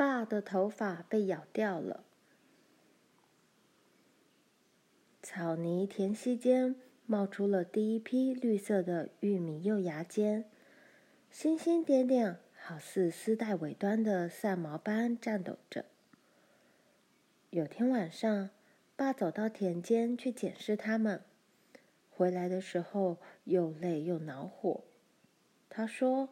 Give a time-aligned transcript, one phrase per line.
[0.00, 2.02] 爸的头发被咬掉了。
[5.22, 6.74] 草泥田隙间
[7.04, 10.46] 冒出了第一批绿色的玉米幼芽尖，
[11.30, 15.84] 星星点点，好似丝带尾端的散毛般颤抖着。
[17.50, 18.48] 有天晚上，
[18.96, 21.20] 爸走到田间去检视它们，
[22.08, 24.82] 回来的时候又累又恼火。
[25.68, 26.30] 他说：“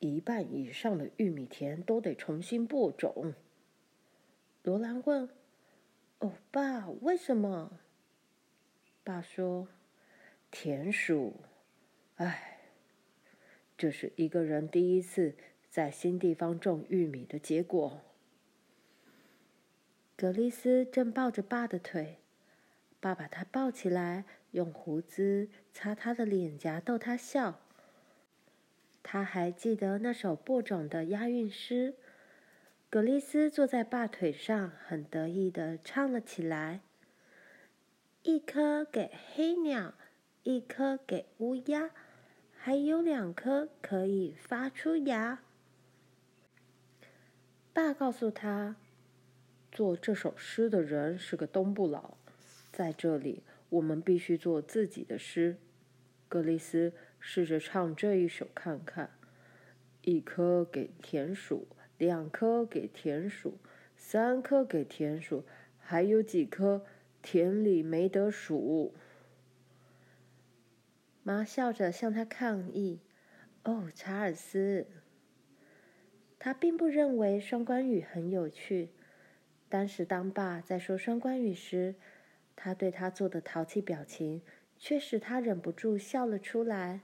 [0.00, 3.34] 一半以上的玉米田都得重新播种。”
[4.62, 5.28] 罗兰问
[6.20, 7.80] ：“哦，爸，为什么？”
[9.04, 9.68] 爸说
[10.50, 11.34] ：“田鼠，
[12.16, 12.58] 唉，
[13.76, 15.34] 这是一个人第一次
[15.70, 18.02] 在新地方种玉米的结果。”
[20.16, 22.18] 格丽斯正抱着爸的腿，
[22.98, 27.60] 爸把他抱起来，用胡子擦他的脸颊，逗他笑。
[29.02, 31.94] 他还记得那首播种的押韵诗。
[32.90, 36.80] 格丽斯坐在爸腿上，很得意地唱了起来
[38.22, 39.94] ：“一颗给黑鸟，
[40.42, 41.90] 一颗给乌鸦，
[42.56, 45.42] 还有两颗可以发出芽。”
[47.72, 48.76] 爸告诉他。
[49.70, 52.16] 做这首诗的人是个东部佬，
[52.72, 55.58] 在这里，我们必须做自己的诗。
[56.26, 59.10] 格丽斯试着唱这一首看看：
[60.02, 61.66] 一颗给田鼠，
[61.98, 63.58] 两颗给田鼠，
[63.96, 65.44] 三颗给田鼠，
[65.78, 66.86] 还有几颗
[67.20, 68.94] 田里没得数。
[71.22, 73.00] 妈笑着向他抗议
[73.64, 74.86] ：“哦，查尔斯，
[76.38, 78.90] 他并不认为双关语很有趣。”
[79.68, 81.96] 当时，当爸在说双关语时，
[82.56, 84.40] 他对他做的淘气表情，
[84.78, 87.02] 却使他忍不住笑了出来。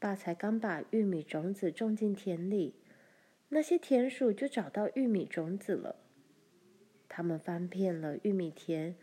[0.00, 2.74] 爸才刚把玉米种子种进田里，
[3.50, 5.96] 那些田鼠就找到玉米种子了。
[7.06, 8.96] 他们翻遍了玉米田，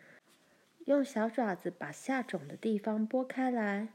[0.85, 3.89] 用小爪子把下种的地方拨开来。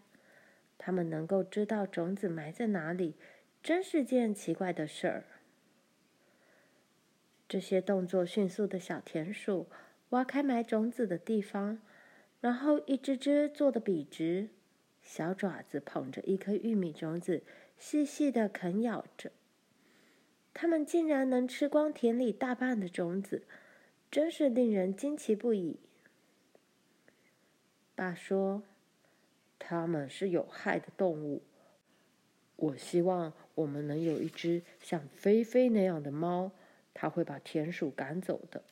[0.78, 3.16] 他们能够知道种子埋在哪里，
[3.62, 5.24] 真是件奇怪的事儿。
[7.48, 9.66] 这些动作迅速的小田鼠
[10.10, 11.80] 挖开埋种子的地方，
[12.40, 14.50] 然后一只只坐得笔直，
[15.02, 17.42] 小爪子捧着一颗玉米种子，
[17.78, 19.32] 细细的啃咬着。
[20.54, 23.42] 它们竟然能吃光田里大半的种子，
[24.10, 25.80] 真是令人惊奇不已。
[27.94, 28.62] 爸说
[29.58, 31.42] ：“它们是有害的动物。
[32.56, 36.52] 我希望我们能有一只像菲菲那样的猫。”
[36.94, 38.62] 它会把田鼠赶走的。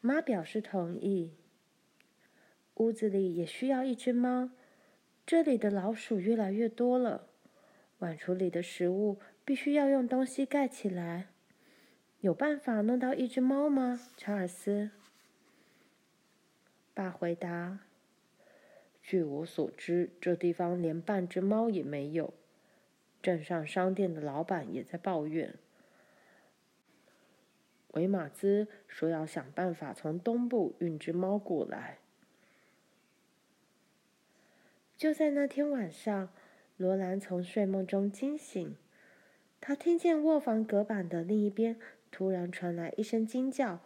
[0.00, 1.30] 妈表示同意。
[2.74, 4.50] 屋子里也需要一只猫。
[5.26, 7.28] 这里的老鼠越来越多了。
[7.98, 11.28] 碗橱里的食物必须要用东西盖起来。
[12.20, 14.90] 有办法弄到一只猫吗，查尔斯？
[16.92, 17.80] 爸回答
[19.02, 22.34] ：“据我所知，这地方连半只猫也没有。
[23.22, 25.54] 镇上商店的老板也在抱怨。”
[27.92, 31.98] 维马兹说：“要想办法从东部运只猫过来。”
[35.00, 36.28] 就在那天晚上，
[36.76, 38.76] 罗兰从睡梦中惊醒，
[39.58, 41.80] 他听见卧房隔板的另一边
[42.10, 43.80] 突然传来一声惊叫、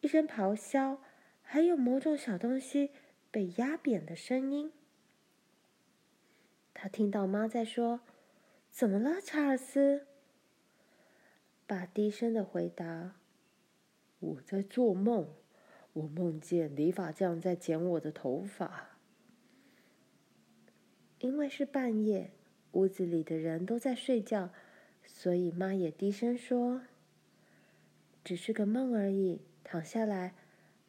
[0.00, 1.02] 一声咆哮，
[1.42, 2.92] 还有某种小东西
[3.30, 4.72] 被压扁的声音。
[6.72, 8.00] 他听到妈在说
[8.72, 10.06] ：“怎么了，查尔斯？”
[11.68, 13.16] 爸低声的回答。
[14.18, 15.28] 我在做梦，
[15.92, 18.93] 我梦见理发匠在剪我的头发。
[21.24, 22.32] 因为是半夜，
[22.72, 24.50] 屋子里的人都在睡觉，
[25.06, 26.82] 所以妈也低声说
[28.22, 30.34] ：“只是个梦而已，躺下来，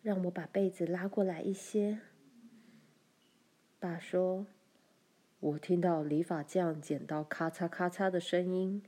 [0.02, 2.00] 让我把被子拉过来一些。”
[3.80, 4.46] 爸说
[5.40, 8.84] ：“我听到理发匠剪刀咔嚓咔嚓的声音。”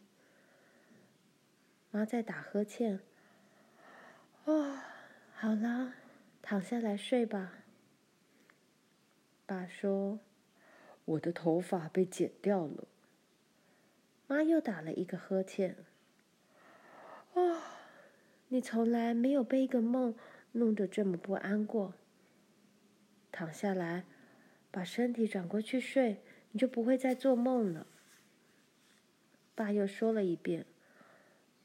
[1.91, 2.99] 妈在打呵欠。
[4.43, 4.77] 哦，
[5.33, 5.93] 好了，
[6.41, 7.59] 躺下来睡吧。
[9.45, 10.19] 爸说
[11.07, 12.87] ：“我的头发被剪掉了。”
[14.27, 15.75] 妈又打了一个呵欠。
[17.33, 17.61] 哦，
[18.49, 20.15] 你从来没有被一个梦
[20.53, 21.93] 弄得这么不安过。
[23.31, 24.05] 躺下来，
[24.71, 26.21] 把身体转过去睡，
[26.51, 27.87] 你就不会再做梦了。
[29.53, 30.65] 爸又说了一遍：“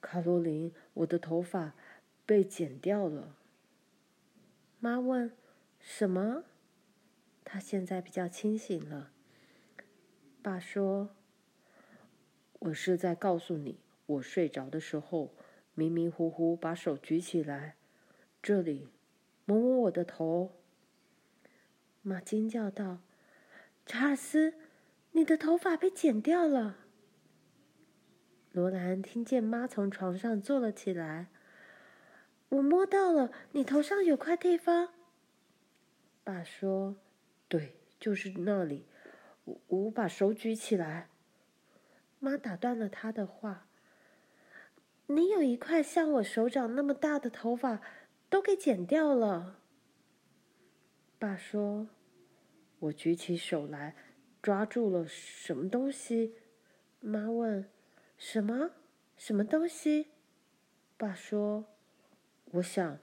[0.00, 1.75] 卡罗琳，我的头发。”
[2.25, 3.37] 被剪掉了。
[4.79, 5.33] 妈问
[5.81, 6.45] ：“什么？”
[7.45, 9.11] 他现在比较清醒了。
[10.43, 11.11] 爸说
[12.59, 15.33] ：“我是在告诉你，我睡着的时候
[15.75, 17.77] 迷迷糊糊把手举起来，
[18.43, 18.89] 这里，
[19.44, 20.50] 摸摸我的头。
[22.03, 22.99] 妈惊叫道
[23.87, 24.55] ：“查尔斯，
[25.12, 26.79] 你的头发被剪掉了！”
[28.50, 31.29] 罗兰听见妈从床上坐了起来。
[32.49, 34.88] 我摸到了，你头上有块地方。
[36.25, 36.97] 爸说
[37.47, 38.87] ：“对，就是那里。”
[39.44, 41.09] 我把手举起来。
[42.19, 43.67] 妈打断了他的话
[45.09, 47.83] ：“你有一块像我手掌那么大的头发，
[48.29, 49.59] 都给剪掉了。”
[51.19, 51.89] 爸说
[52.79, 53.97] ：“我举起手来，
[54.41, 56.37] 抓住了什么东西？”
[57.00, 57.69] 妈问
[58.17, 58.71] ：“什么？
[59.17, 60.09] 什么东西？”
[60.97, 61.65] 爸说
[62.53, 62.99] ：“我想，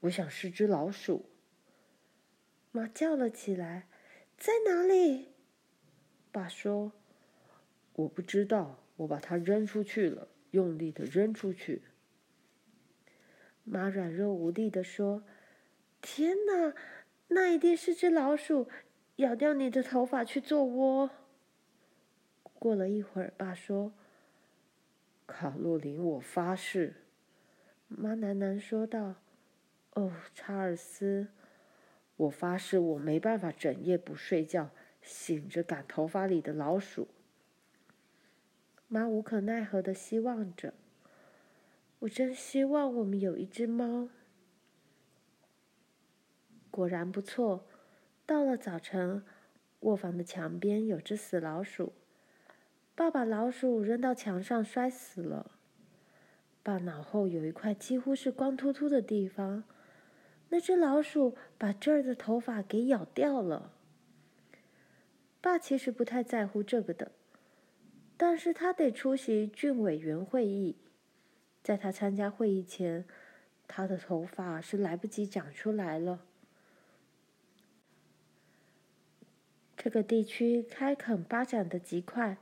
[0.00, 1.26] 我想是只老鼠。”
[2.72, 3.86] 妈叫了起来
[4.38, 5.34] ：“在哪里？”
[6.38, 6.92] 爸说。
[7.94, 11.82] 我不知道，我把它扔出去了，用力的扔出去。
[13.64, 15.24] 妈软弱无力的说
[16.00, 16.74] ：“天哪，
[17.26, 18.68] 那一定是只老鼠，
[19.16, 21.10] 咬掉你的头发去做窝。”
[22.54, 23.92] 过了一会儿，爸说
[25.26, 26.94] ：“卡洛琳，我发誓。”
[27.88, 29.16] 妈喃喃说道
[29.94, 31.26] ：“哦，查尔斯，
[32.14, 34.70] 我发誓，我没办法整夜不睡觉，
[35.08, 37.08] 醒着赶头发里的老鼠。”
[38.88, 40.74] 妈无可奈何的希望着，
[42.00, 44.08] 我真希望我们有一只猫。
[46.70, 47.64] 果然不错，
[48.24, 49.24] 到了早晨，
[49.80, 51.92] 卧房的墙边有只死老鼠。
[52.94, 55.52] 爸把老鼠扔到墙上摔死了。
[56.62, 59.64] 爸脑后有一块几乎是光秃秃的地方，
[60.48, 63.72] 那只老鼠把这儿的头发给咬掉了。
[65.48, 67.10] 爸其实不太在乎这个的。
[68.18, 70.76] 但是他得出席郡委员会议，
[71.62, 73.06] 在他参加会议前，
[73.66, 76.26] 他的头发是来不及长出来了。
[79.74, 82.36] 这个地区开垦发展的极快，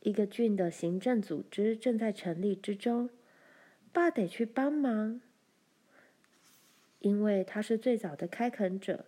[0.00, 3.10] 一个郡的行政组织正在成立之中，
[3.92, 5.20] 爸得去帮忙，
[7.00, 9.04] 因为他是最早的开垦者，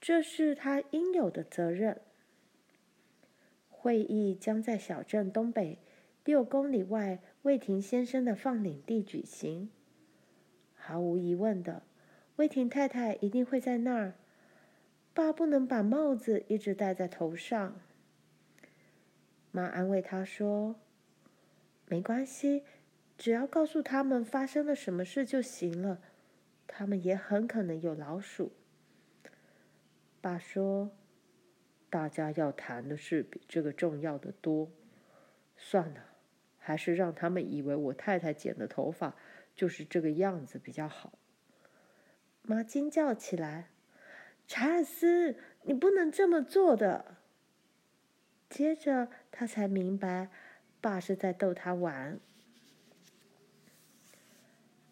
[0.00, 2.00] 这是他应有的责任。
[3.82, 5.78] 会议将在小镇东北
[6.22, 9.70] 六公里外魏廷先生的放领地举行。
[10.74, 11.82] 毫无疑问的，
[12.36, 14.12] 魏廷太太一定会在那儿。
[15.14, 17.80] 爸不能把帽子一直戴在头上。
[19.50, 20.76] 妈安慰他说
[21.88, 22.64] ：“没关系，
[23.16, 26.02] 只要告诉他们发生了什么事就行了。
[26.66, 28.52] 他们也很可能有老鼠。”
[30.20, 30.90] 爸说。
[31.90, 34.70] 大家要谈的事比这个重要的多。
[35.56, 36.06] 算了，
[36.58, 39.14] 还是让他们以为我太太剪的头发
[39.54, 41.18] 就是这个样子比较好。
[42.42, 43.68] 妈惊叫起来
[44.48, 47.16] ：“查尔斯，你不能这么做的！”
[48.48, 50.30] 接着，他才明白，
[50.80, 52.18] 爸是在逗他玩。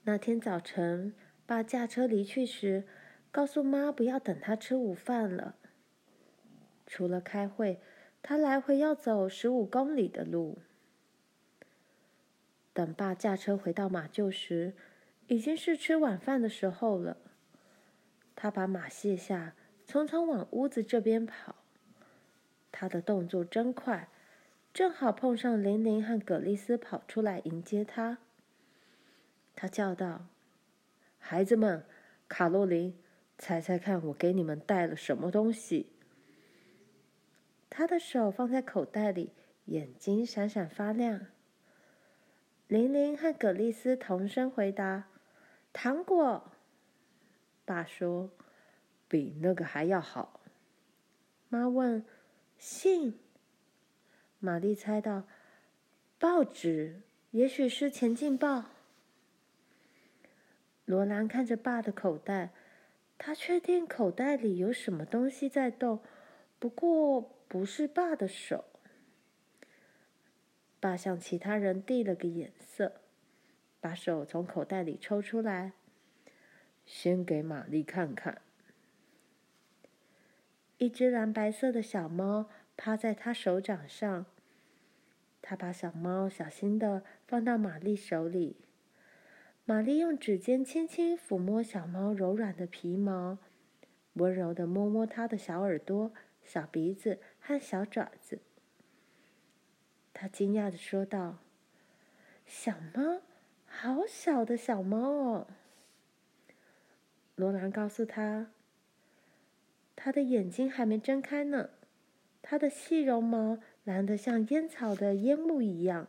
[0.03, 1.15] 那天早晨，
[1.47, 2.85] 爸驾车离去时，
[3.31, 5.57] 告诉妈不要等他吃午饭了。
[6.89, 7.79] 除了开会，
[8.23, 10.59] 他来回要走十五公里的路。
[12.73, 14.73] 等爸驾车回到马厩时，
[15.27, 17.19] 已经是吃晚饭的时候了。
[18.35, 19.55] 他把马卸下，
[19.87, 21.57] 匆匆往屋子这边跑。
[22.73, 24.09] 他的动作真快，
[24.73, 28.19] 正好碰上琳琳和葛丽丝跑出来迎接他。
[29.55, 30.27] 他叫道
[31.19, 31.85] ：“孩子们，
[32.29, 32.97] 卡洛琳，
[33.37, 35.93] 猜猜看，我给你们带了什么东西？”
[37.71, 39.33] 他的手放在口袋里，
[39.67, 41.27] 眼睛闪闪发亮。
[42.67, 45.09] 玲玲和葛丽丝同声回答
[45.73, 46.53] ：“糖果。”
[47.65, 48.31] 爸说
[49.07, 50.41] ：“比那个还要好。”
[51.49, 52.05] 妈问
[52.59, 53.19] ：“信？”
[54.41, 55.25] 玛丽猜到
[56.19, 58.59] ：“报纸，也许是《前进报》。”
[60.85, 62.51] 罗兰看着爸的口袋，
[63.19, 66.03] 他确定口袋里有什么东西在动，
[66.59, 67.35] 不过。
[67.49, 68.67] 不是爸的手。
[70.79, 73.01] 爸向其他人递了个眼色，
[73.81, 75.73] 把手从口袋里抽出来，
[76.87, 78.43] 先给玛丽看看。
[80.77, 84.27] 一只蓝白色的小猫趴在他手掌上，
[85.43, 88.57] 他把小猫小心的放到玛丽手里。
[89.65, 93.39] 玛丽用指尖轻轻抚摸小猫柔软的皮毛，
[94.13, 96.13] 温柔的摸摸它的小耳朵、
[96.49, 97.21] 小鼻子。
[97.41, 98.41] 和小爪子，
[100.13, 101.39] 他惊讶的说道
[102.45, 103.23] ：“小猫，
[103.65, 105.47] 好小的小猫哦！”
[107.37, 108.51] 罗兰告诉他
[109.97, 111.71] ：“它的眼睛还没睁开呢，
[112.43, 116.09] 它的细绒毛蓝得像烟草的烟雾一样，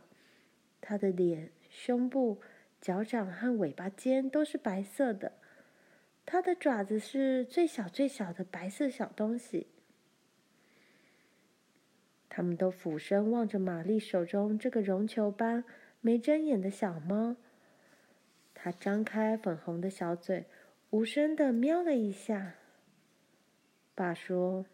[0.82, 2.42] 它的脸、胸部、
[2.82, 5.32] 脚掌和尾巴尖都是白色的，
[6.26, 9.68] 它的爪子是最小最小的白色小东西。”
[12.30, 15.66] 他们都俯身望着玛丽手中这个绒球般
[16.00, 17.36] 没睁眼的小猫。
[18.54, 20.46] 它张开粉红的小嘴，
[20.92, 22.56] 无声的喵了一下。
[23.96, 24.66] 爸说：“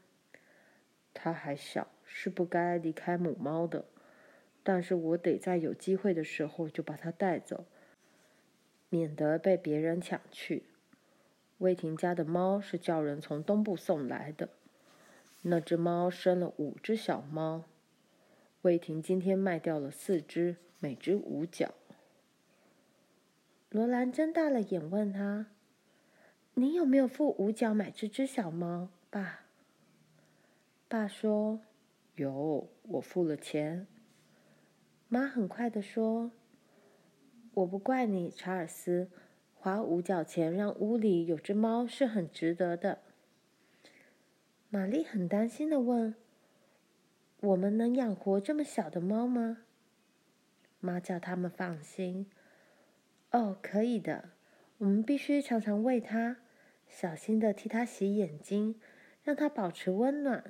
[1.14, 3.86] 它还小，是不该离开母猫的。
[4.62, 7.66] 但是我得在有机会的时候就把它带走，
[8.90, 10.64] 免得被别人抢去。
[11.60, 14.50] 魏婷家的猫是叫人从东部送来的。”
[15.48, 17.66] 那只猫生了五只小猫，
[18.64, 21.76] 魏婷今天卖掉了四只，每只五角。
[23.70, 25.46] 罗兰睁大了眼问他
[26.56, 29.42] ：“你有没有付五角买这只小猫，爸？”
[30.90, 31.60] 爸说
[32.18, 33.86] ：“有，我付了钱。”
[35.08, 36.32] 妈很快地说
[37.54, 39.12] ：“我不怪你，查尔斯，
[39.54, 42.98] 花五角钱让屋里有只猫是很值得的。”
[44.76, 46.16] 玛丽很担心的问
[47.40, 49.60] ：“我们能养活这么小的猫吗？”
[50.82, 52.30] 妈叫他们放心
[53.32, 54.32] ：“哦，可以的。
[54.80, 56.40] 我们必须常常喂它，
[56.90, 58.78] 小心的替它洗眼睛，
[59.24, 60.44] 让它保持温暖。”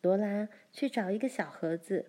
[0.00, 2.06] 罗兰去找一个小盒子，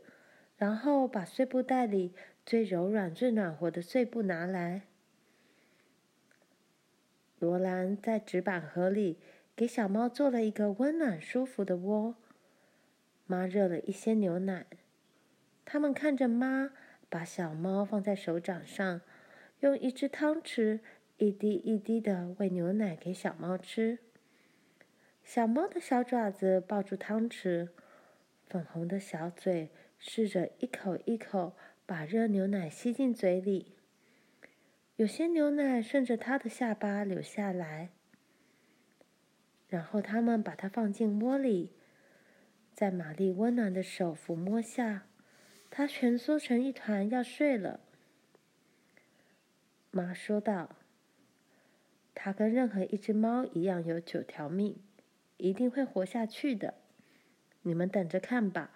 [0.57, 2.13] 然后把碎布袋里
[2.45, 4.83] 最柔软、最暖和的碎布拿来。
[7.39, 9.17] 罗兰在纸板盒里。
[9.55, 12.15] 给小猫做了一个温暖舒服的窝。
[13.25, 14.65] 妈热了一些牛奶。
[15.63, 16.71] 他们看着妈
[17.09, 19.01] 把小猫放在手掌上，
[19.59, 20.79] 用一只汤匙
[21.17, 23.99] 一滴一滴的喂牛奶给小猫吃。
[25.23, 27.69] 小猫的小爪子抱住汤匙，
[28.47, 31.53] 粉红的小嘴试着一口一口
[31.85, 33.73] 把热牛奶吸进嘴里。
[34.97, 37.91] 有些牛奶顺着它的下巴流下来。
[39.73, 41.71] 然后他们把它放进窝里，
[42.75, 45.07] 在玛丽温暖的手抚摸下，
[45.71, 47.79] 它蜷缩成一团要睡了。
[49.89, 50.75] 妈说道
[52.13, 54.77] ：“它跟任何一只猫一样有九条命，
[55.37, 56.75] 一定会活下去的。
[57.63, 58.69] 你们等着看吧。”